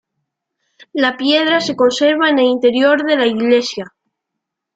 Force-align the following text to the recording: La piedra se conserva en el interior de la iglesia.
La 0.93 1.15
piedra 1.15 1.59
se 1.61 1.75
conserva 1.75 2.31
en 2.31 2.39
el 2.39 2.45
interior 2.45 3.03
de 3.05 3.17
la 3.17 3.27
iglesia. 3.27 3.85